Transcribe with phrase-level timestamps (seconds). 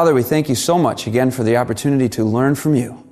[0.00, 3.06] Father, we thank you so much again for the opportunity to learn from you.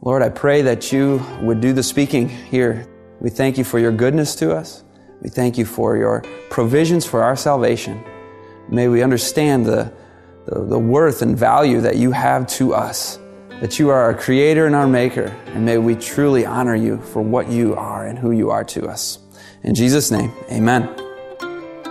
[0.00, 2.86] Lord, I pray that you would do the speaking here.
[3.18, 4.84] We thank you for your goodness to us.
[5.22, 8.00] We thank you for your provisions for our salvation.
[8.68, 9.92] May we understand the,
[10.46, 13.18] the, the, worth and value that you have to us,
[13.60, 17.22] that you are our creator and our maker, and may we truly honor you for
[17.22, 19.18] what you are and who you are to us.
[19.64, 20.88] In Jesus' name, amen.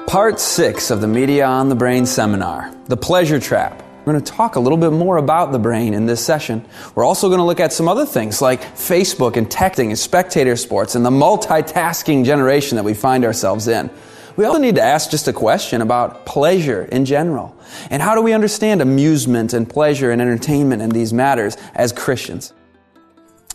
[0.07, 3.83] Part six of the Media on the Brain seminar, The Pleasure Trap.
[4.09, 6.65] We're going to talk a little bit more about the brain in this session.
[6.95, 10.55] We're also going to look at some other things like Facebook and texting and spectator
[10.55, 13.91] sports and the multitasking generation that we find ourselves in.
[14.35, 17.55] We also need to ask just a question about pleasure in general.
[17.91, 22.51] And how do we understand amusement and pleasure and entertainment in these matters as Christians?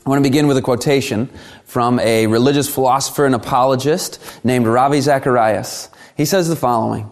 [0.07, 1.31] I want to begin with a quotation
[1.65, 5.89] from a religious philosopher and apologist named Ravi Zacharias.
[6.17, 7.11] He says the following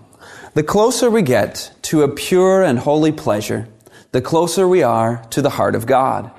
[0.54, 3.68] the closer we get to a pure and holy pleasure,
[4.12, 6.30] the closer we are to the heart of God.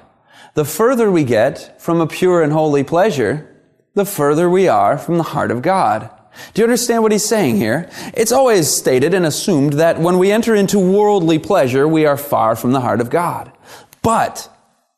[0.53, 3.50] The further we get from a pure and holy pleasure,
[3.95, 6.11] the further we are from the heart of God.
[6.53, 7.89] Do you understand what he's saying here?
[8.14, 12.56] It's always stated and assumed that when we enter into worldly pleasure, we are far
[12.56, 13.52] from the heart of God.
[14.03, 14.50] But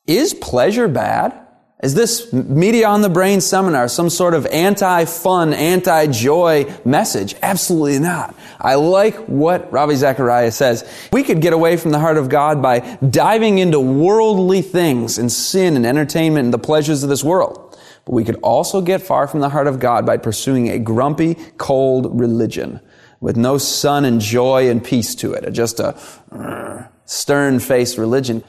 [0.08, 1.45] is pleasure bad?
[1.84, 7.36] Is this Media on the Brain seminar some sort of anti-fun, anti-joy message?
[7.42, 8.34] Absolutely not.
[8.62, 10.90] I like what Ravi Zacharias says.
[11.12, 15.30] We could get away from the heart of God by diving into worldly things and
[15.30, 17.78] sin and entertainment and the pleasures of this world.
[18.06, 21.36] But we could also get far from the heart of God by pursuing a grumpy,
[21.58, 22.80] cold religion
[23.20, 25.52] with no sun and joy and peace to it.
[25.52, 25.98] Just a
[26.32, 28.46] uh, stern-faced religion.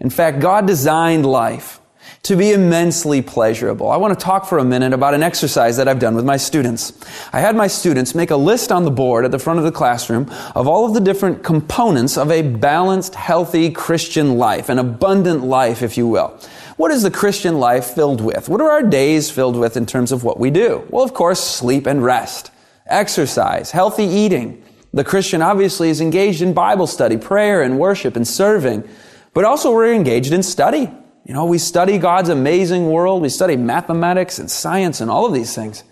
[0.00, 1.80] In fact, God designed life
[2.24, 3.90] to be immensely pleasurable.
[3.90, 6.38] I want to talk for a minute about an exercise that I've done with my
[6.38, 6.94] students.
[7.34, 9.70] I had my students make a list on the board at the front of the
[9.70, 15.44] classroom of all of the different components of a balanced, healthy Christian life, an abundant
[15.44, 16.40] life, if you will.
[16.78, 18.48] What is the Christian life filled with?
[18.48, 20.82] What are our days filled with in terms of what we do?
[20.88, 22.50] Well, of course, sleep and rest,
[22.86, 24.64] exercise, healthy eating.
[24.94, 28.88] The Christian obviously is engaged in Bible study, prayer and worship and serving,
[29.34, 30.90] but also we're engaged in study.
[31.24, 33.22] You know, we study God's amazing world.
[33.22, 35.82] We study mathematics and science and all of these things.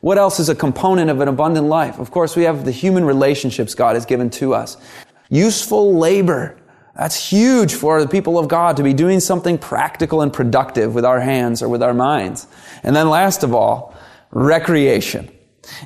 [0.00, 1.98] What else is a component of an abundant life?
[1.98, 4.76] Of course, we have the human relationships God has given to us.
[5.28, 6.56] Useful labor.
[6.94, 11.04] That's huge for the people of God to be doing something practical and productive with
[11.04, 12.46] our hands or with our minds.
[12.84, 13.94] And then last of all,
[14.30, 15.30] recreation.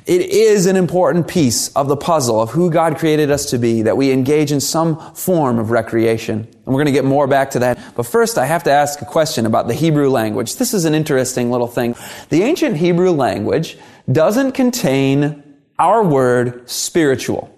[0.05, 3.81] It is an important piece of the puzzle of who God created us to be
[3.83, 6.39] that we engage in some form of recreation.
[6.39, 7.95] And we're going to get more back to that.
[7.95, 10.57] But first, I have to ask a question about the Hebrew language.
[10.57, 11.95] This is an interesting little thing.
[12.29, 13.77] The ancient Hebrew language
[14.11, 15.43] doesn't contain
[15.77, 17.57] our word spiritual.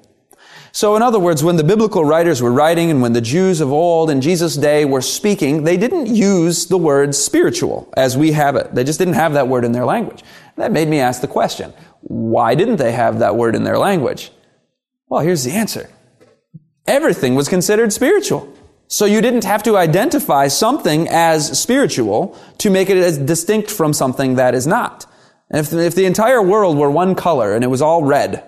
[0.75, 3.71] So, in other words, when the biblical writers were writing and when the Jews of
[3.71, 8.55] old in Jesus' day were speaking, they didn't use the word spiritual as we have
[8.55, 8.73] it.
[8.73, 10.23] They just didn't have that word in their language.
[10.55, 14.31] That made me ask the question why didn't they have that word in their language?
[15.07, 15.89] Well, here's the answer.
[16.85, 18.53] Everything was considered spiritual.
[18.87, 23.93] So you didn't have to identify something as spiritual to make it as distinct from
[23.93, 25.05] something that is not.
[25.49, 28.43] And if if the entire world were one color and it was all red,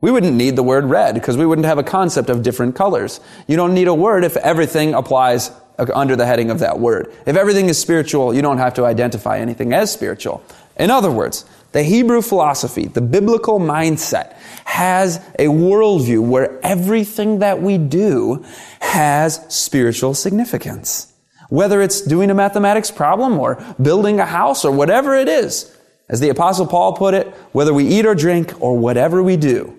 [0.00, 3.20] we wouldn't need the word red because we wouldn't have a concept of different colors.
[3.48, 7.12] You don't need a word if everything applies uh, under the heading of that word.
[7.26, 10.44] If everything is spiritual, you don't have to identify anything as spiritual.
[10.76, 14.34] In other words, the Hebrew philosophy, the biblical mindset,
[14.64, 18.44] has a worldview where everything that we do
[18.80, 21.12] has spiritual significance.
[21.50, 25.74] Whether it's doing a mathematics problem or building a house or whatever it is.
[26.08, 29.78] As the apostle Paul put it, whether we eat or drink or whatever we do,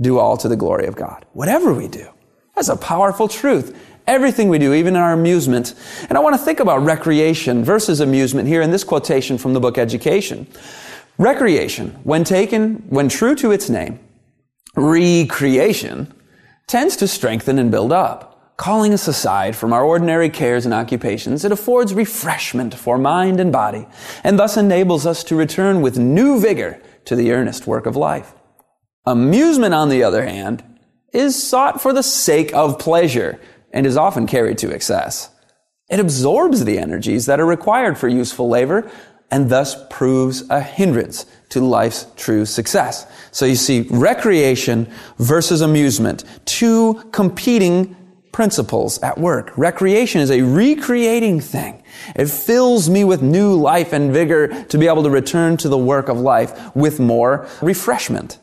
[0.00, 1.24] do all to the glory of God.
[1.32, 2.06] Whatever we do.
[2.54, 3.78] That's a powerful truth.
[4.06, 5.74] Everything we do, even in our amusement.
[6.08, 9.60] And I want to think about recreation versus amusement here in this quotation from the
[9.60, 10.46] book Education.
[11.18, 13.98] Recreation, when taken, when true to its name,
[14.74, 16.12] recreation,
[16.66, 18.56] tends to strengthen and build up.
[18.58, 23.52] Calling us aside from our ordinary cares and occupations, it affords refreshment for mind and
[23.52, 23.86] body,
[24.24, 28.34] and thus enables us to return with new vigor to the earnest work of life.
[29.06, 30.64] Amusement, on the other hand,
[31.12, 33.38] is sought for the sake of pleasure
[33.72, 35.30] and is often carried to excess.
[35.88, 38.90] It absorbs the energies that are required for useful labor
[39.30, 43.06] and thus proves a hindrance to life's true success.
[43.30, 47.96] So you see recreation versus amusement, two competing
[48.32, 49.56] principles at work.
[49.56, 51.82] Recreation is a recreating thing.
[52.14, 55.78] It fills me with new life and vigor to be able to return to the
[55.78, 58.38] work of life with more refreshment.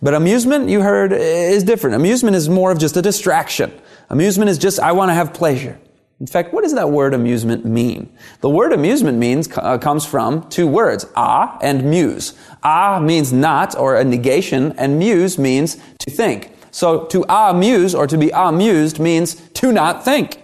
[0.00, 1.96] But amusement, you heard, is different.
[1.96, 3.70] Amusement is more of just a distraction.
[4.08, 5.78] Amusement is just, I want to have pleasure.
[6.18, 8.10] In fact, what does that word amusement mean?
[8.40, 12.32] The word amusement means, uh, comes from two words, ah and muse.
[12.62, 16.52] Ah means not or a negation, and muse means to think.
[16.70, 20.42] So to amuse or to be amused means to not think.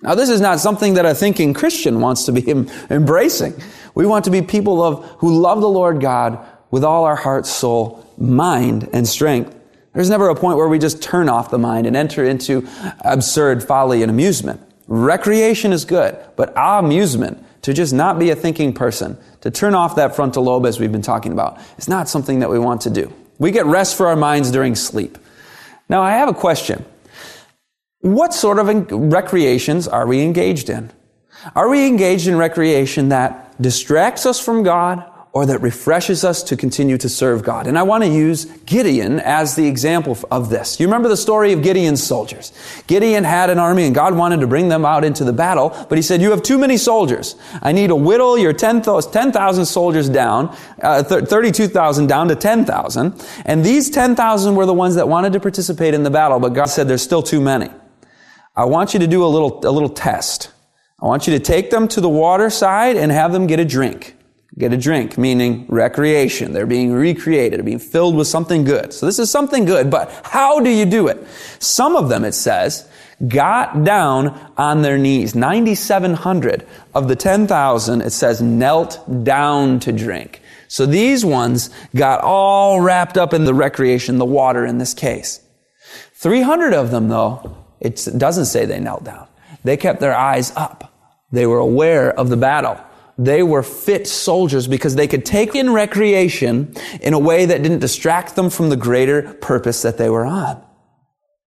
[0.00, 3.60] Now this is not something that a thinking Christian wants to be em- embracing.
[3.94, 6.38] We want to be people of, who love the Lord God
[6.70, 9.54] with all our heart, soul, mind, and strength.
[9.92, 12.68] There's never a point where we just turn off the mind and enter into
[13.00, 14.60] absurd folly and amusement.
[14.88, 19.96] Recreation is good, but amusement, to just not be a thinking person, to turn off
[19.96, 22.90] that frontal lobe as we've been talking about, is not something that we want to
[22.90, 23.12] do.
[23.38, 25.18] We get rest for our minds during sleep.
[25.88, 26.84] Now, I have a question.
[28.00, 30.90] What sort of recreations are we engaged in?
[31.54, 35.04] Are we engaged in recreation that distracts us from God
[35.38, 37.68] or that refreshes us to continue to serve God.
[37.68, 40.80] And I want to use Gideon as the example of this.
[40.80, 42.52] You remember the story of Gideon's soldiers.
[42.88, 45.96] Gideon had an army and God wanted to bring them out into the battle, but
[45.96, 47.36] he said, you have too many soldiers.
[47.62, 53.24] I need to whittle your 10,000 soldiers down, uh, 32,000 down to 10,000.
[53.44, 56.66] And these 10,000 were the ones that wanted to participate in the battle, but God
[56.66, 57.70] said, there's still too many.
[58.56, 60.50] I want you to do a little, a little test.
[61.00, 63.64] I want you to take them to the water side and have them get a
[63.64, 64.16] drink
[64.58, 66.52] get a drink, meaning recreation.
[66.52, 68.92] They're being recreated, being filled with something good.
[68.92, 71.24] So this is something good, but how do you do it?
[71.60, 72.88] Some of them, it says,
[73.26, 75.34] got down on their knees.
[75.34, 80.42] 9,700 of the 10,000, it says, knelt down to drink.
[80.66, 85.40] So these ones got all wrapped up in the recreation, the water in this case.
[86.14, 89.28] 300 of them, though, it doesn't say they knelt down.
[89.62, 90.92] They kept their eyes up.
[91.30, 92.78] They were aware of the battle
[93.18, 97.80] they were fit soldiers because they could take in recreation in a way that didn't
[97.80, 100.64] distract them from the greater purpose that they were on.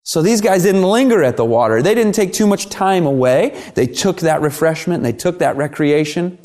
[0.04, 1.82] So these guys didn't linger at the water.
[1.82, 3.62] They didn't take too much time away.
[3.76, 6.38] They took that refreshment and they took that recreation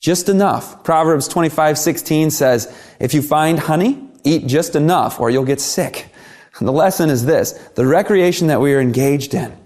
[0.00, 0.84] just enough.
[0.84, 6.12] Proverbs 25, 16 says, if you find honey, eat just enough or you'll get sick.
[6.58, 9.56] And the lesson is this, the recreation that we are engaged in,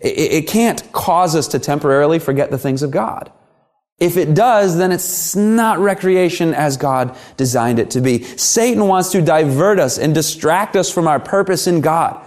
[0.00, 3.32] it, it can't cause us to temporarily forget the things of God.
[4.00, 8.22] If it does, then it's not recreation as God designed it to be.
[8.22, 12.26] Satan wants to divert us and distract us from our purpose in God.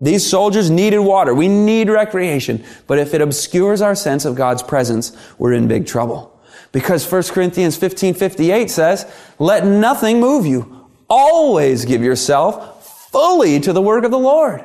[0.00, 1.34] These soldiers needed water.
[1.34, 2.64] We need recreation.
[2.86, 6.40] But if it obscures our sense of God's presence, we're in big trouble.
[6.70, 10.88] Because 1 Corinthians 15, 58 says, let nothing move you.
[11.10, 14.64] Always give yourself fully to the work of the Lord.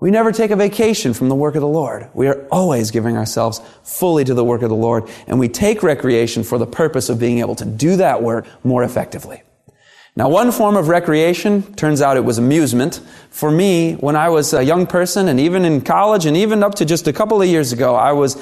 [0.00, 2.10] We never take a vacation from the work of the Lord.
[2.14, 5.82] We are always giving ourselves fully to the work of the Lord, and we take
[5.82, 9.42] recreation for the purpose of being able to do that work more effectively.
[10.16, 13.00] Now, one form of recreation, turns out it was amusement.
[13.30, 16.76] For me, when I was a young person, and even in college, and even up
[16.76, 18.36] to just a couple of years ago, I was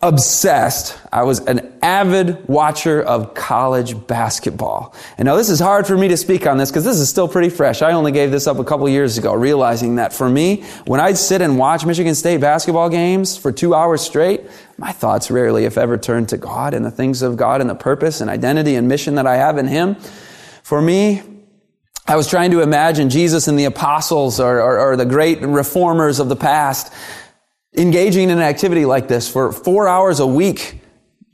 [0.00, 0.98] obsessed.
[1.12, 4.94] I was an avid watcher of college basketball.
[5.18, 7.28] And now this is hard for me to speak on this because this is still
[7.28, 7.82] pretty fresh.
[7.82, 11.18] I only gave this up a couple years ago, realizing that for me, when I'd
[11.18, 14.46] sit and watch Michigan State basketball games for two hours straight,
[14.78, 17.74] my thoughts rarely, if ever, turned to God and the things of God and the
[17.74, 19.96] purpose and identity and mission that I have in Him.
[20.62, 21.22] For me,
[22.06, 26.18] I was trying to imagine Jesus and the apostles or, or, or the great reformers
[26.18, 26.92] of the past
[27.76, 30.80] engaging in an activity like this for four hours a week,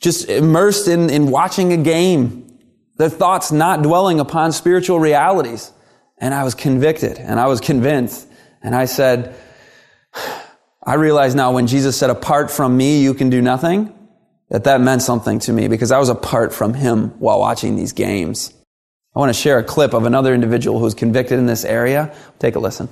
[0.01, 2.59] just immersed in, in watching a game,
[2.97, 5.73] their thoughts not dwelling upon spiritual realities.
[6.19, 8.27] And I was convicted and I was convinced.
[8.63, 9.35] And I said,
[10.83, 13.95] I realize now when Jesus said, apart from me, you can do nothing,
[14.49, 17.93] that that meant something to me because I was apart from him while watching these
[17.93, 18.53] games.
[19.15, 22.15] I want to share a clip of another individual who's convicted in this area.
[22.39, 22.89] Take a listen.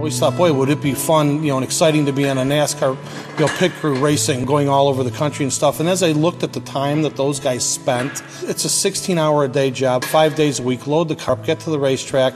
[0.00, 2.42] Always thought, boy, would it be fun, you know, and exciting to be on a
[2.42, 2.96] NASCAR,
[3.38, 5.78] you know, pit crew racing, going all over the country and stuff.
[5.78, 9.48] And as I looked at the time that those guys spent, it's a 16-hour a
[9.48, 10.86] day job, five days a week.
[10.86, 12.32] Load the car, get to the racetrack.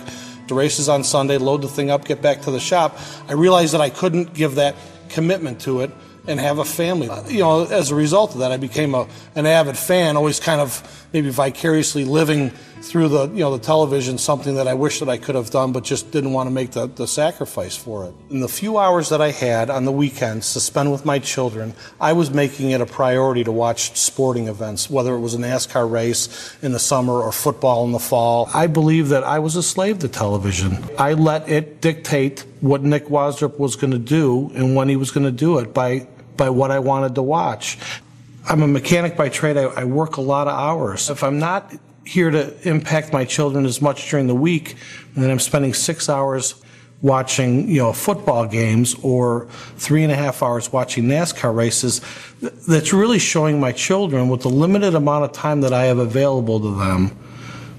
[0.47, 1.39] The race is on Sunday.
[1.39, 2.99] Load the thing up, get back to the shop.
[3.31, 4.77] I realized that I couldn't give that
[5.09, 5.91] commitment to it
[6.27, 7.09] and have a family.
[7.33, 10.61] You know, as a result of that, I became a, an avid fan, always kind
[10.61, 12.51] of maybe vicariously living
[12.83, 15.73] through the you know the television something that I wish that I could have done,
[15.73, 18.15] but just didn't want to make the, the sacrifice for it.
[18.31, 21.73] In the few hours that I had on the weekends to spend with my children,
[22.01, 25.91] I was making it a priority to watch sporting events, whether it was a NASCAR
[25.91, 28.51] race in the summer or football in the fall.
[28.53, 30.85] I believe that I was a slave to television.
[30.99, 35.13] I let it dictate what Nick Wasdrup was going to do and when he was
[35.13, 37.79] going to do it by by what I wanted to watch.
[38.47, 39.57] I'm a mechanic by trade.
[39.57, 41.09] I, I, work a lot of hours.
[41.09, 41.73] If I'm not
[42.05, 44.77] here to impact my children as much during the week,
[45.17, 46.55] then I'm spending six hours
[47.01, 49.47] watching, you know, football games or
[49.77, 52.01] three and a half hours watching NASCAR races.
[52.69, 56.61] That's really showing my children with the limited amount of time that I have available
[56.61, 57.17] to them.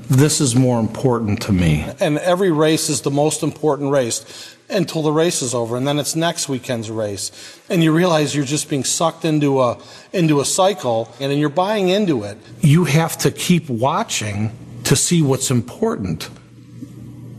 [0.09, 1.87] This is more important to me.
[1.99, 5.99] And every race is the most important race until the race is over and then
[5.99, 9.77] it's next weekend's race and you realize you're just being sucked into a
[10.11, 12.37] into a cycle and then you're buying into it.
[12.61, 14.51] You have to keep watching
[14.85, 16.29] to see what's important.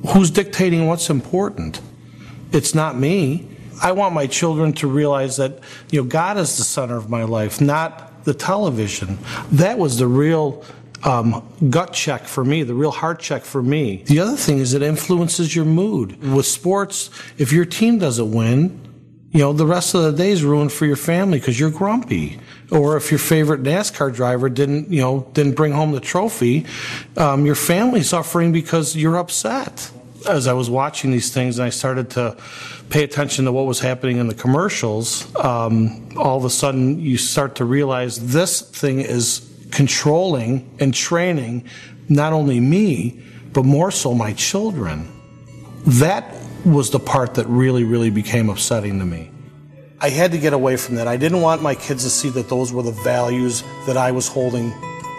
[0.09, 1.80] Who's dictating what's important?
[2.52, 3.49] It's not me.
[3.83, 7.25] I want my children to realize that you know god is the center of my
[7.25, 9.18] life not the television.
[9.52, 10.64] That was the real
[11.04, 14.02] um, gut check for me, the real heart check for me.
[14.06, 16.22] The other thing is it influences your mood.
[16.22, 18.80] With sports, if your team doesn't win,
[19.32, 22.40] you know, the rest of the day is ruined for your family because you're grumpy.
[22.70, 26.66] Or if your favorite NASCAR driver didn't, you know, didn't bring home the trophy,
[27.16, 29.90] um, your family's suffering because you're upset.
[30.26, 32.36] As I was watching these things and I started to
[32.88, 37.18] pay attention to what was happening in the commercials, um, all of a sudden you
[37.18, 41.64] start to realize this thing is controlling and training
[42.08, 45.11] not only me, but more so my children.
[45.87, 49.30] That was the part that really, really became upsetting to me.
[50.00, 51.08] I had to get away from that.
[51.08, 54.28] I didn't want my kids to see that those were the values that I was
[54.28, 54.73] holding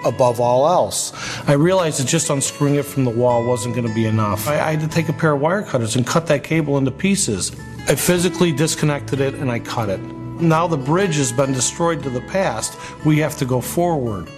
[0.06, 1.13] above all else.
[1.48, 4.48] I realized that just unscrewing it from the wall wasn't going to be enough.
[4.48, 6.92] I, I, had to take a pair of wire cutters and cut that cable into
[6.92, 7.51] pieces.
[7.88, 10.00] I physically disconnected it and I cut it.
[10.00, 12.77] Now the bridge has been destroyed to the past.
[13.06, 14.30] We have to go forward.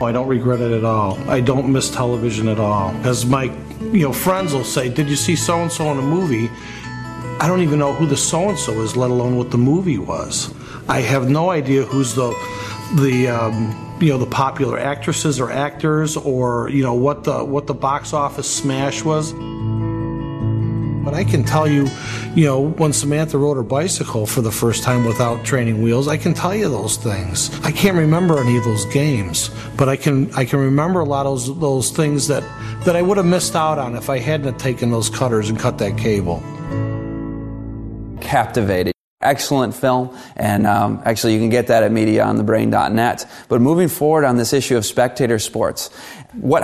[0.00, 1.18] I don't regret it at all.
[1.28, 2.90] I don't miss television at all.
[3.04, 3.44] As my
[3.92, 6.50] you know friends will say, "Did you see so and so in a movie?"
[7.40, 9.98] I don't even know who the so and so is, let alone what the movie
[9.98, 10.52] was.
[10.88, 12.30] I have no idea who's the
[12.96, 17.66] the um, you know the popular actresses or actors or you know what the what
[17.66, 19.32] the box office smash was.
[21.08, 21.88] But I can tell you,
[22.34, 26.18] you know, when Samantha rode her bicycle for the first time without training wheels, I
[26.18, 27.48] can tell you those things.
[27.60, 29.48] I can't remember any of those games,
[29.78, 32.42] but I can I can remember a lot of those, those things that,
[32.84, 35.78] that I would have missed out on if I hadn't taken those cutters and cut
[35.78, 36.42] that cable.
[38.20, 38.92] Captivated.
[39.22, 43.30] Excellent film, and um, actually, you can get that at mediaonthebrain.net.
[43.48, 45.88] But moving forward on this issue of spectator sports,
[46.34, 46.62] what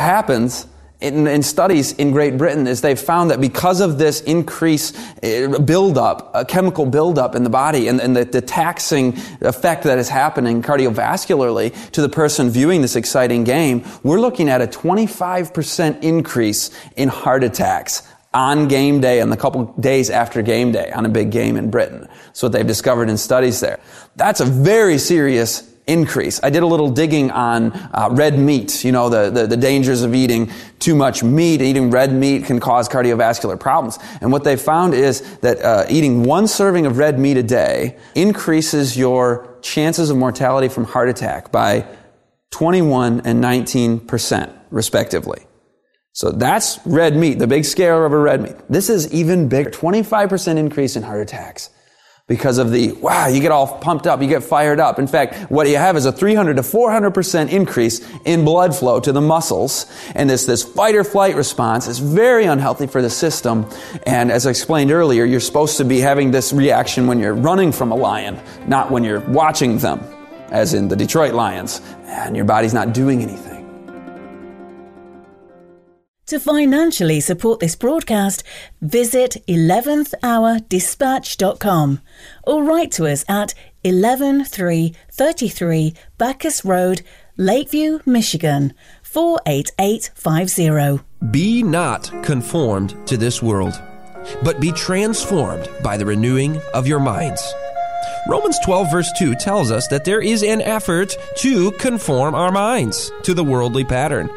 [1.01, 5.59] in, in, studies in Great Britain is they've found that because of this increase, uh,
[5.65, 10.09] buildup, a chemical buildup in the body and, and the, the, taxing effect that is
[10.09, 16.71] happening cardiovascularly to the person viewing this exciting game, we're looking at a 25% increase
[16.97, 21.09] in heart attacks on game day and the couple days after game day on a
[21.09, 22.09] big game in Britain.
[22.27, 23.79] That's what they've discovered in studies there.
[24.17, 26.41] That's a very serious increase.
[26.43, 30.03] I did a little digging on uh, red meat, you know, the, the, the, dangers
[30.03, 31.61] of eating too much meat.
[31.61, 33.99] Eating red meat can cause cardiovascular problems.
[34.23, 37.99] And what they found is that uh, eating one serving of red meat a day
[38.14, 41.87] increases your chances of mortality from heart attack by
[42.50, 45.47] 21 and 19% respectively.
[46.12, 48.55] So that's red meat, the big scale of a red meat.
[48.71, 51.71] This is even bigger, 25% increase in heart attacks
[52.26, 54.99] because of the, wow, you get all pumped up, you get fired up.
[54.99, 59.12] In fact, what you have is a 300 to 400% increase in blood flow to
[59.12, 59.85] the muscles.
[60.14, 63.66] And this, this fight or flight response is very unhealthy for the system.
[64.07, 67.73] And as I explained earlier, you're supposed to be having this reaction when you're running
[67.73, 70.00] from a lion, not when you're watching them,
[70.50, 73.54] as in the Detroit Lions, and your body's not doing anything.
[76.28, 78.43] To financially support this broadcast,
[78.81, 82.00] visit 11thhourdispatch.com
[82.45, 83.52] or write to us at
[83.85, 87.02] 11333 Bacchus Road,
[87.37, 91.04] Lakeview, Michigan 48850.
[91.31, 93.78] Be not conformed to this world,
[94.43, 97.52] but be transformed by the renewing of your minds.
[98.26, 103.12] Romans 12, verse 2 tells us that there is an effort to conform our minds
[103.25, 104.31] to the worldly pattern.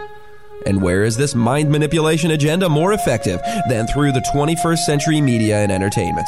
[0.66, 5.58] And where is this mind manipulation agenda more effective than through the 21st century media
[5.58, 6.28] and entertainment?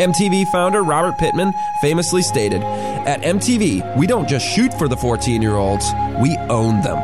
[0.00, 5.40] MTV founder Robert Pittman famously stated At MTV, we don't just shoot for the 14
[5.40, 5.86] year olds,
[6.20, 6.98] we own them.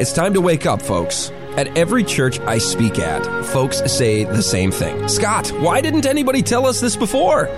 [0.00, 1.30] It's time to wake up, folks.
[1.56, 5.08] At every church I speak at, folks say the same thing.
[5.08, 7.48] Scott, why didn't anybody tell us this before?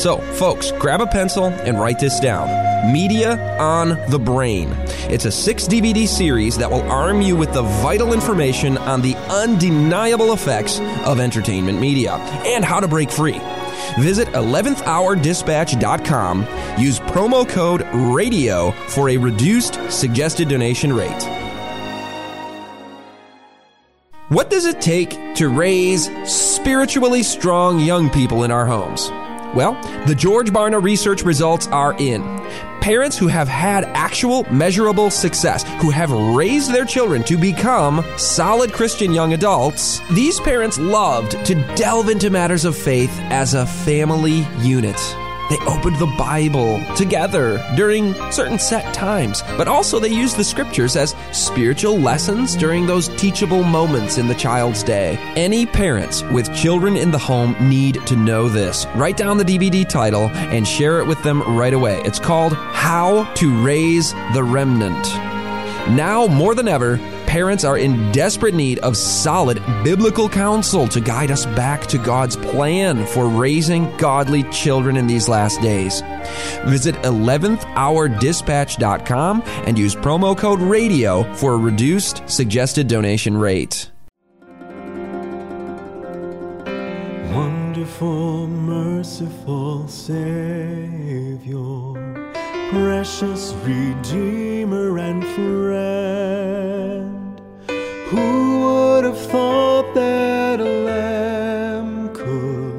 [0.00, 2.48] So, folks, grab a pencil and write this down.
[2.90, 4.74] Media on the Brain.
[5.10, 9.14] It's a six DVD series that will arm you with the vital information on the
[9.28, 12.14] undeniable effects of entertainment media
[12.46, 13.38] and how to break free.
[13.98, 16.46] Visit 11thhourdispatch.com.
[16.78, 21.28] Use promo code RADIO for a reduced suggested donation rate.
[24.30, 29.10] What does it take to raise spiritually strong young people in our homes?
[29.54, 29.74] Well,
[30.06, 32.22] the George Barna research results are in.
[32.80, 38.72] Parents who have had actual measurable success, who have raised their children to become solid
[38.72, 44.46] Christian young adults, these parents loved to delve into matters of faith as a family
[44.60, 44.96] unit.
[45.50, 50.94] They opened the Bible together during certain set times, but also they used the scriptures
[50.94, 55.16] as spiritual lessons during those teachable moments in the child's day.
[55.34, 58.86] Any parents with children in the home need to know this.
[58.94, 62.00] Write down the DVD title and share it with them right away.
[62.04, 65.04] It's called How to Raise the Remnant.
[65.96, 66.98] Now more than ever,
[67.30, 72.34] parents are in desperate need of solid biblical counsel to guide us back to God's
[72.34, 76.00] plan for raising godly children in these last days.
[76.66, 83.92] Visit 11thhourdispatch.com and use promo code RADIO for a reduced suggested donation rate.
[87.32, 91.60] Wonderful, merciful Savior,
[92.72, 95.99] precious Redeemer and friend.
[98.10, 102.74] Who would have thought that a lamb could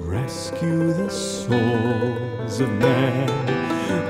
[0.00, 3.30] rescue the souls of men?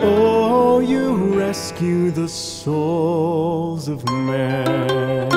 [0.01, 5.29] Oh, you rescue the souls of men.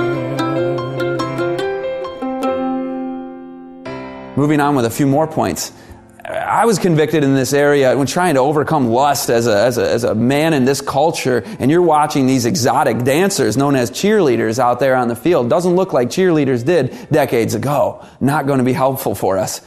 [4.38, 5.74] Moving on with a few more points.
[6.60, 9.90] I was convicted in this area when trying to overcome lust as a, as, a,
[9.90, 14.60] as a man in this culture, and you're watching these exotic dancers known as cheerleaders
[14.60, 15.50] out there on the field.
[15.50, 18.06] Doesn't look like cheerleaders did decades ago.
[18.20, 19.62] Not going to be helpful for us.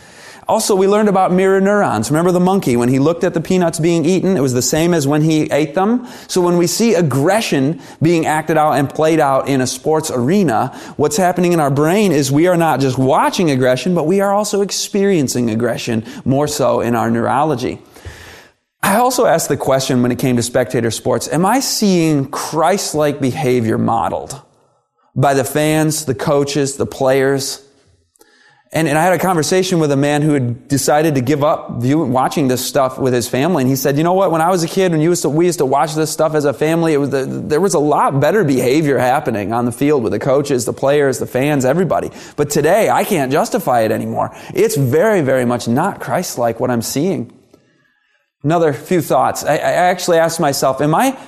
[0.52, 2.10] Also, we learned about mirror neurons.
[2.10, 4.92] Remember the monkey, when he looked at the peanuts being eaten, it was the same
[4.92, 6.06] as when he ate them.
[6.28, 10.78] So when we see aggression being acted out and played out in a sports arena,
[10.98, 14.34] what's happening in our brain is we are not just watching aggression, but we are
[14.34, 17.80] also experiencing aggression, more so in our neurology.
[18.82, 23.22] I also asked the question when it came to spectator sports, am I seeing Christ-like
[23.22, 24.38] behavior modeled
[25.16, 27.66] by the fans, the coaches, the players?
[28.74, 31.82] And, and I had a conversation with a man who had decided to give up
[31.82, 33.62] viewing, watching this stuff with his family.
[33.62, 34.30] And he said, you know what?
[34.30, 36.46] When I was a kid, when used to, we used to watch this stuff as
[36.46, 40.02] a family, it was the, there was a lot better behavior happening on the field
[40.02, 42.10] with the coaches, the players, the fans, everybody.
[42.36, 44.34] But today, I can't justify it anymore.
[44.54, 47.30] It's very, very much not Christ-like what I'm seeing.
[48.42, 49.44] Another few thoughts.
[49.44, 51.18] I, I actually asked myself, am I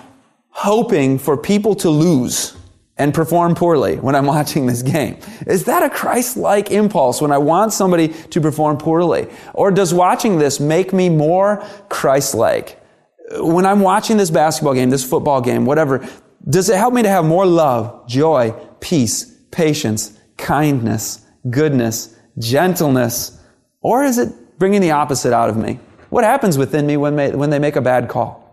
[0.48, 2.56] hoping for people to lose?
[2.96, 5.18] And perform poorly when I'm watching this game?
[5.46, 9.28] Is that a Christ-like impulse when I want somebody to perform poorly?
[9.52, 12.80] Or does watching this make me more Christ-like?
[13.38, 16.06] When I'm watching this basketball game, this football game, whatever,
[16.48, 23.40] does it help me to have more love, joy, peace, patience, kindness, goodness, gentleness?
[23.80, 25.80] Or is it bringing the opposite out of me?
[26.10, 28.44] What happens within me when, when they make a bad call?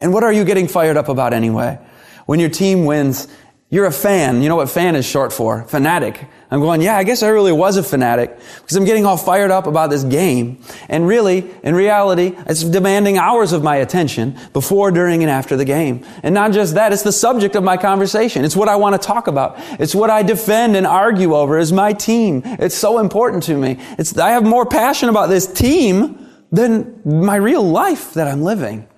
[0.00, 1.78] And what are you getting fired up about anyway?
[2.26, 3.28] When your team wins
[3.72, 4.42] you're a fan.
[4.42, 5.62] You know what fan is short for?
[5.62, 6.26] Fanatic.
[6.50, 9.52] I'm going, yeah, I guess I really was a fanatic because I'm getting all fired
[9.52, 10.60] up about this game.
[10.88, 15.64] And really, in reality, it's demanding hours of my attention before, during, and after the
[15.64, 16.04] game.
[16.24, 18.44] And not just that, it's the subject of my conversation.
[18.44, 19.54] It's what I want to talk about.
[19.78, 22.42] It's what I defend and argue over is my team.
[22.44, 23.76] It's so important to me.
[23.96, 28.88] It's, I have more passion about this team than my real life that I'm living.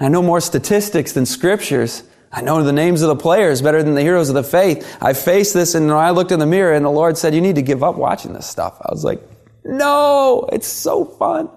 [0.00, 2.04] I know more statistics than scriptures.
[2.34, 4.96] I know the names of the players better than the heroes of the faith.
[5.00, 7.54] I faced this and I looked in the mirror and the Lord said, you need
[7.54, 8.76] to give up watching this stuff.
[8.82, 9.22] I was like,
[9.64, 11.48] no, it's so fun.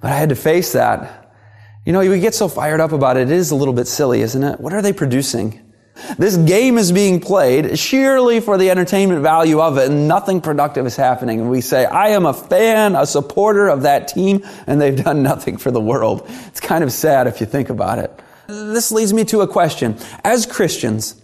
[0.00, 1.34] But I had to face that.
[1.84, 3.22] You know, we get so fired up about it.
[3.22, 4.60] It is a little bit silly, isn't it?
[4.60, 5.60] What are they producing?
[6.16, 10.86] This game is being played sheerly for the entertainment value of it and nothing productive
[10.86, 11.40] is happening.
[11.40, 15.22] And we say, I am a fan, a supporter of that team, and they've done
[15.24, 16.24] nothing for the world.
[16.46, 18.16] It's kind of sad if you think about it.
[18.52, 19.96] This leads me to a question.
[20.24, 21.18] As Christians,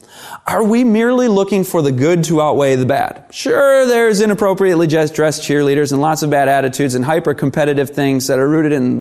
[0.47, 3.27] Are we merely looking for the good to outweigh the bad?
[3.31, 8.39] Sure, there's inappropriately dressed cheerleaders and lots of bad attitudes and hyper competitive things that
[8.39, 8.99] are rooted in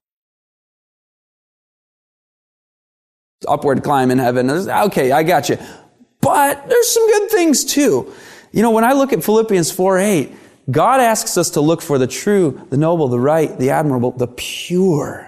[3.47, 4.49] upward climb in heaven.
[4.49, 5.57] Okay, I got you.
[6.21, 8.13] But there's some good things too.
[8.51, 10.35] You know, when I look at Philippians 4 8,
[10.69, 14.27] God asks us to look for the true, the noble, the right, the admirable, the
[14.27, 15.26] pure.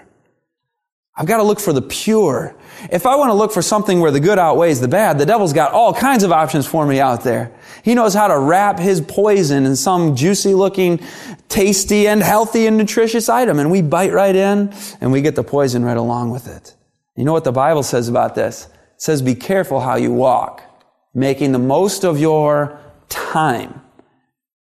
[1.19, 2.55] I've got to look for the pure.
[2.89, 5.51] If I want to look for something where the good outweighs the bad, the devil's
[5.51, 7.51] got all kinds of options for me out there.
[7.83, 11.01] He knows how to wrap his poison in some juicy looking,
[11.49, 13.59] tasty and healthy and nutritious item.
[13.59, 16.73] And we bite right in and we get the poison right along with it.
[17.17, 18.67] You know what the Bible says about this?
[18.95, 20.63] It says, be careful how you walk,
[21.13, 22.79] making the most of your
[23.09, 23.81] time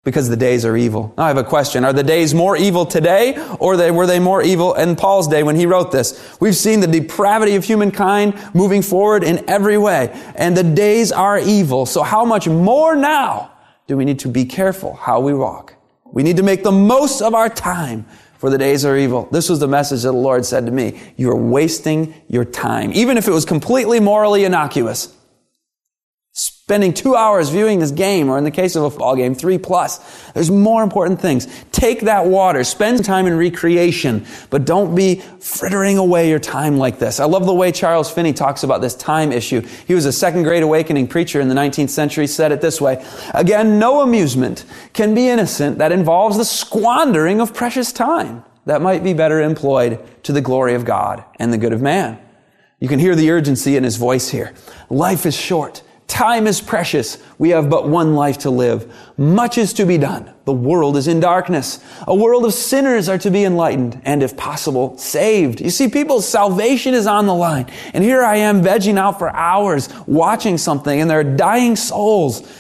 [0.09, 1.13] because the days are evil.
[1.19, 1.85] Now I have a question.
[1.85, 5.55] Are the days more evil today or were they more evil in Paul's day when
[5.55, 6.39] he wrote this?
[6.41, 11.39] We've seen the depravity of humankind moving forward in every way and the days are
[11.39, 11.85] evil.
[11.85, 13.53] So how much more now
[13.87, 15.75] do we need to be careful how we walk?
[16.07, 18.07] We need to make the most of our time
[18.39, 19.29] for the days are evil.
[19.31, 20.99] This was the message that the Lord said to me.
[21.19, 22.93] You are wasting your time.
[22.95, 25.15] Even if it was completely morally innocuous
[26.69, 29.57] spending two hours viewing this game, or in the case of a football game, three
[29.57, 30.31] plus.
[30.33, 31.47] There's more important things.
[31.73, 36.99] Take that water, spend time in recreation, but don't be frittering away your time like
[36.99, 37.21] this.
[37.21, 39.63] I love the way Charles Finney talks about this time issue.
[39.87, 43.03] He was a second Great Awakening preacher in the 19th century, said it this way.
[43.33, 49.03] Again, no amusement can be innocent that involves the squandering of precious time that might
[49.03, 52.19] be better employed to the glory of God and the good of man.
[52.79, 54.53] You can hear the urgency in his voice here.
[54.91, 55.83] Life is short.
[56.09, 57.19] Time is precious.
[57.39, 58.93] We have but one life to live.
[59.19, 60.33] Much is to be done.
[60.47, 61.81] The world is in darkness.
[62.07, 65.61] A world of sinners are to be enlightened and, if possible, saved.
[65.61, 67.71] You see, people's salvation is on the line.
[67.93, 72.51] And here I am vegging out for hours watching something and there are dying souls.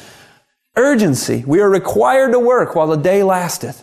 [0.76, 1.42] Urgency.
[1.46, 3.82] We are required to work while the day lasteth.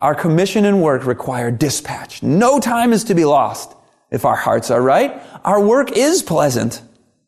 [0.00, 2.22] Our commission and work require dispatch.
[2.22, 3.74] No time is to be lost.
[4.10, 6.82] If our hearts are right, our work is pleasant.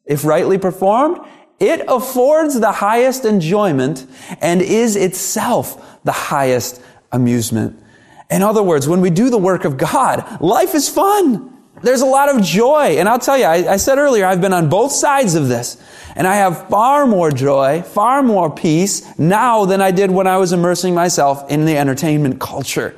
[0.04, 1.18] If rightly performed,
[1.60, 4.06] it affords the highest enjoyment
[4.40, 7.80] and is itself the highest amusement.
[8.30, 11.58] In other words, when we do the work of God, life is fun.
[11.82, 12.96] There's a lot of joy.
[12.98, 15.82] And I'll tell you, I, I, said earlier, I've been on both sides of this.
[16.16, 20.36] And I have far more joy, far more peace now than I did when I
[20.36, 22.96] was immersing myself in the entertainment culture.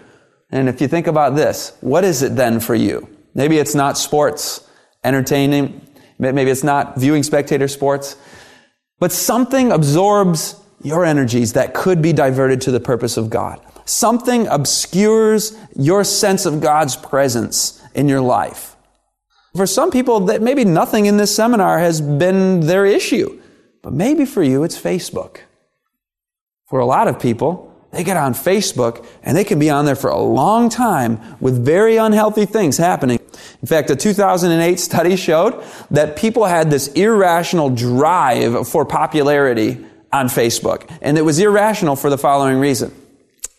[0.50, 3.08] And if you think about this, what is it then for you?
[3.34, 4.68] Maybe it's not sports,
[5.04, 5.86] entertaining.
[6.18, 8.16] Maybe it's not viewing spectator sports.
[9.02, 13.60] But something absorbs your energies that could be diverted to the purpose of God.
[13.84, 18.76] Something obscures your sense of God's presence in your life.
[19.56, 23.42] For some people, that maybe nothing in this seminar has been their issue,
[23.82, 25.38] but maybe for you, it's Facebook.
[26.68, 29.96] For a lot of people, they get on Facebook and they can be on there
[29.96, 33.18] for a long time with very unhealthy things happening.
[33.62, 40.26] In fact, a 2008 study showed that people had this irrational drive for popularity on
[40.26, 40.90] Facebook.
[41.00, 42.92] And it was irrational for the following reason.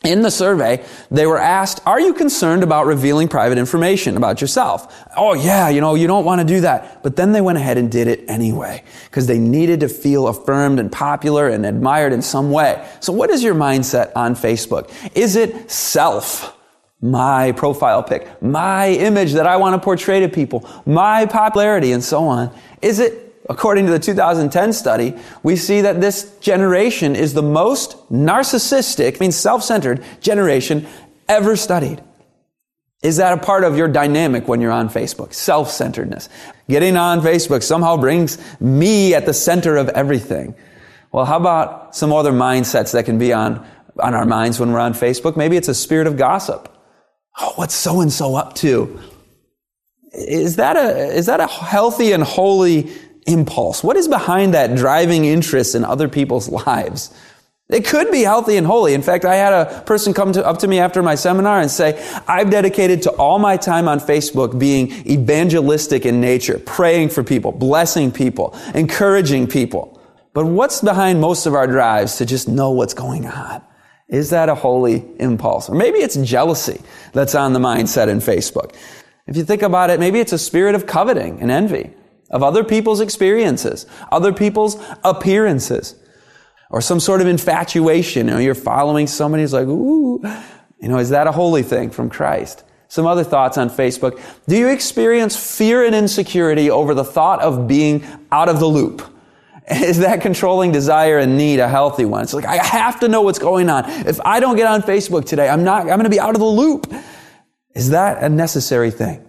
[0.03, 4.93] In the survey, they were asked, are you concerned about revealing private information about yourself?
[5.15, 7.01] Oh yeah, you know, you don't want to do that.
[7.01, 10.81] But then they went ahead and did it anyway, because they needed to feel affirmed
[10.81, 12.85] and popular and admired in some way.
[12.99, 14.91] So what is your mindset on Facebook?
[15.15, 16.59] Is it self?
[17.03, 22.01] My profile pic, my image that I want to portray to people, my popularity, and
[22.01, 22.49] so on.
[22.81, 25.13] Is it, according to the 2010 study,
[25.43, 30.87] we see that this generation is the most narcissistic, means self-centered generation
[31.27, 32.01] ever studied.
[33.01, 35.33] Is that a part of your dynamic when you're on Facebook?
[35.33, 36.29] Self-centeredness.
[36.69, 40.55] Getting on Facebook somehow brings me at the center of everything.
[41.11, 43.67] Well, how about some other mindsets that can be on,
[43.99, 45.35] on our minds when we're on Facebook?
[45.35, 46.69] Maybe it's a spirit of gossip.
[47.39, 48.99] Oh, what's so and so up to?
[50.13, 52.91] Is that a, is that a healthy and holy
[53.25, 53.83] impulse?
[53.83, 57.13] What is behind that driving interest in other people's lives?
[57.69, 58.93] It could be healthy and holy.
[58.93, 61.71] In fact, I had a person come to, up to me after my seminar and
[61.71, 67.23] say, I've dedicated to all my time on Facebook being evangelistic in nature, praying for
[67.23, 69.99] people, blessing people, encouraging people.
[70.33, 73.63] But what's behind most of our drives to just know what's going on?
[74.13, 75.69] Is that a holy impulse?
[75.69, 76.79] Or maybe it's jealousy
[77.13, 78.75] that's on the mindset in Facebook.
[79.25, 81.91] If you think about it, maybe it's a spirit of coveting and envy
[82.29, 85.95] of other people's experiences, other people's appearances,
[86.69, 88.27] or some sort of infatuation.
[88.27, 90.21] You know, you're following somebody who's like, ooh,
[90.79, 92.63] you know, is that a holy thing from Christ?
[92.89, 94.21] Some other thoughts on Facebook.
[94.47, 99.01] Do you experience fear and insecurity over the thought of being out of the loop?
[99.71, 102.23] Is that controlling desire and need a healthy one?
[102.23, 103.89] It's like, I have to know what's going on.
[104.07, 106.39] If I don't get on Facebook today, I'm not, I'm going to be out of
[106.39, 106.93] the loop.
[107.73, 109.25] Is that a necessary thing?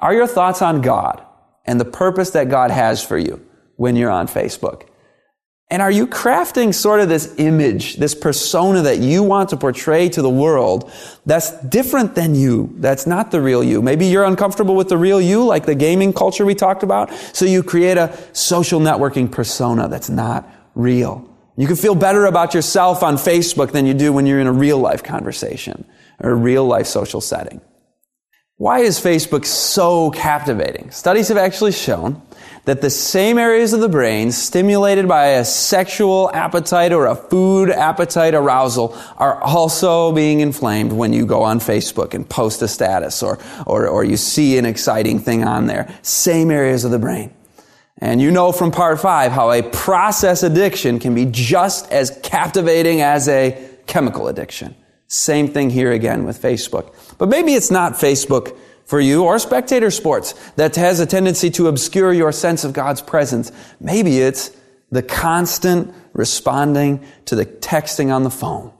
[0.00, 1.24] Are your thoughts on God
[1.64, 3.44] and the purpose that God has for you
[3.76, 4.88] when you're on Facebook?
[5.70, 10.08] And are you crafting sort of this image, this persona that you want to portray
[10.08, 10.90] to the world
[11.26, 13.82] that's different than you, that's not the real you?
[13.82, 17.44] Maybe you're uncomfortable with the real you, like the gaming culture we talked about, so
[17.44, 21.28] you create a social networking persona that's not real.
[21.58, 24.52] You can feel better about yourself on Facebook than you do when you're in a
[24.52, 25.84] real life conversation
[26.18, 27.60] or a real life social setting.
[28.56, 30.90] Why is Facebook so captivating?
[30.92, 32.22] Studies have actually shown
[32.64, 37.70] that the same areas of the brain stimulated by a sexual appetite or a food
[37.70, 43.22] appetite arousal are also being inflamed when you go on Facebook and post a status
[43.22, 45.92] or, or, or you see an exciting thing on there.
[46.02, 47.32] Same areas of the brain.
[48.00, 53.00] And you know from part five how a process addiction can be just as captivating
[53.00, 54.76] as a chemical addiction.
[55.08, 56.94] Same thing here again with Facebook.
[57.16, 58.56] But maybe it's not Facebook
[58.88, 63.02] for you or spectator sports that has a tendency to obscure your sense of God's
[63.02, 63.52] presence.
[63.78, 64.50] Maybe it's
[64.90, 68.72] the constant responding to the texting on the phone.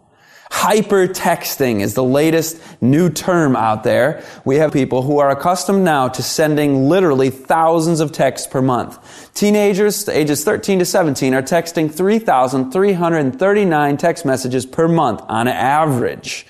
[0.50, 4.24] Hypertexting is the latest new term out there.
[4.46, 9.34] We have people who are accustomed now to sending literally thousands of texts per month.
[9.34, 16.46] Teenagers, ages 13 to 17, are texting 3,339 text messages per month on average.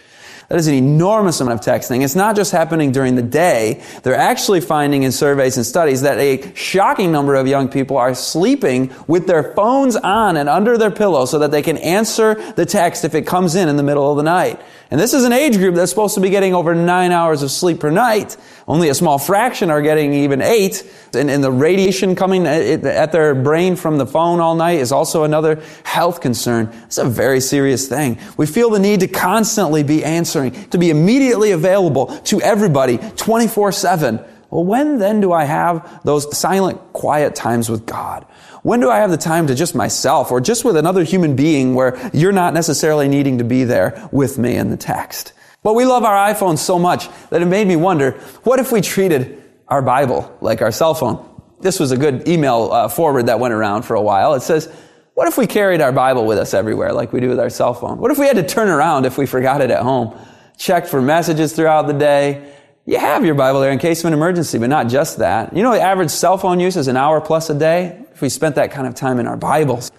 [0.48, 2.02] That is an enormous amount of texting.
[2.02, 3.82] It's not just happening during the day.
[4.02, 8.14] They're actually finding in surveys and studies that a shocking number of young people are
[8.14, 12.64] sleeping with their phones on and under their pillow so that they can answer the
[12.64, 14.58] text if it comes in in the middle of the night.
[14.90, 17.50] And this is an age group that's supposed to be getting over nine hours of
[17.50, 18.38] sleep per night.
[18.66, 20.82] Only a small fraction are getting even eight.
[21.12, 25.24] And, and the radiation coming at their brain from the phone all night is also
[25.24, 26.72] another health concern.
[26.86, 28.18] It's a very serious thing.
[28.38, 33.72] We feel the need to constantly be answering, to be immediately available to everybody 24
[33.72, 34.24] 7.
[34.50, 38.24] Well, when then do I have those silent, quiet times with God?
[38.62, 41.74] When do I have the time to just myself or just with another human being
[41.74, 45.32] where you're not necessarily needing to be there with me in the text?
[45.62, 48.12] But we love our iPhones so much that it made me wonder,
[48.44, 51.24] what if we treated our Bible like our cell phone?
[51.60, 54.34] This was a good email uh, forward that went around for a while.
[54.34, 54.72] It says,
[55.14, 57.74] what if we carried our Bible with us everywhere like we do with our cell
[57.74, 57.98] phone?
[57.98, 60.16] What if we had to turn around if we forgot it at home?
[60.56, 62.54] Checked for messages throughout the day,
[62.88, 65.54] you have your Bible there in case of an emergency, but not just that.
[65.54, 68.30] You know, the average cell phone use is an hour plus a day if we
[68.30, 69.92] spent that kind of time in our Bibles.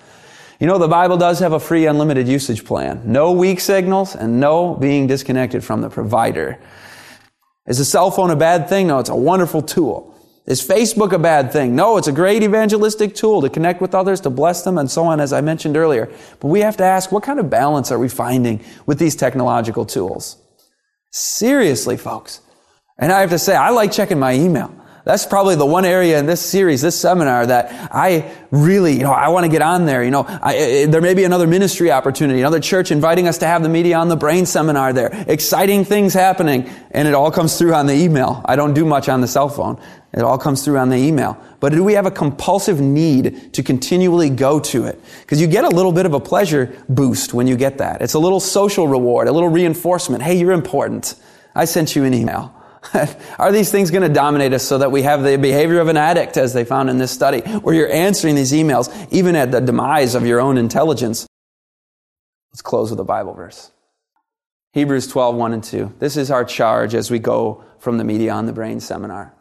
[0.59, 3.03] You know, the Bible does have a free unlimited usage plan.
[3.05, 6.59] No weak signals and no being disconnected from the provider.
[7.67, 8.87] Is a cell phone a bad thing?
[8.87, 10.15] No, it's a wonderful tool.
[10.47, 11.75] Is Facebook a bad thing?
[11.75, 15.05] No, it's a great evangelistic tool to connect with others, to bless them, and so
[15.05, 16.11] on, as I mentioned earlier.
[16.39, 19.85] But we have to ask, what kind of balance are we finding with these technological
[19.85, 20.37] tools?
[21.11, 22.41] Seriously, folks.
[22.99, 24.75] And I have to say, I like checking my email.
[25.05, 29.11] That's probably the one area in this series, this seminar that I really, you know,
[29.11, 30.03] I want to get on there.
[30.03, 33.39] You know, I, eh, eh, there may be another ministry opportunity, another church inviting us
[33.39, 35.09] to have the media on the brain seminar there.
[35.27, 36.69] Exciting things happening.
[36.91, 38.43] And it all comes through on the email.
[38.45, 39.79] I don't do much on the cell phone.
[40.13, 41.43] It all comes through on the email.
[41.59, 45.01] But do we have a compulsive need to continually go to it?
[45.21, 48.01] Because you get a little bit of a pleasure boost when you get that.
[48.01, 50.21] It's a little social reward, a little reinforcement.
[50.21, 51.15] Hey, you're important.
[51.55, 52.53] I sent you an email.
[53.39, 55.97] Are these things going to dominate us so that we have the behavior of an
[55.97, 59.59] addict, as they found in this study, where you're answering these emails even at the
[59.59, 61.27] demise of your own intelligence?
[62.51, 63.71] Let's close with a Bible verse.
[64.73, 65.93] Hebrews 12, 1 and 2.
[65.99, 69.33] This is our charge as we go from the Media on the Brain seminar.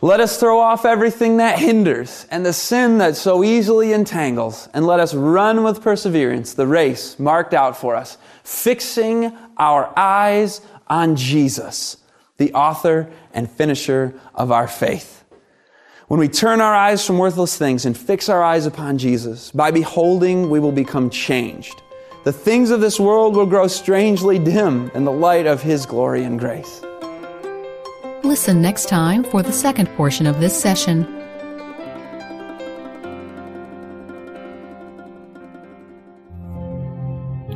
[0.00, 4.84] Let us throw off everything that hinders and the sin that so easily entangles, and
[4.84, 10.60] let us run with perseverance the race marked out for us, fixing our eyes
[10.92, 11.96] on Jesus,
[12.36, 15.24] the author and finisher of our faith.
[16.08, 19.70] When we turn our eyes from worthless things and fix our eyes upon Jesus, by
[19.70, 21.80] beholding, we will become changed.
[22.24, 26.24] The things of this world will grow strangely dim in the light of His glory
[26.24, 26.82] and grace.
[28.22, 31.21] Listen next time for the second portion of this session.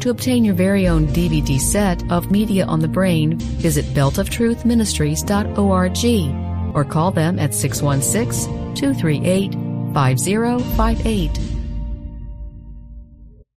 [0.07, 6.85] To obtain your very own DVD set of Media on the Brain, visit beltoftruthministries.org or
[6.85, 9.53] call them at 616 238
[9.93, 11.56] 5058.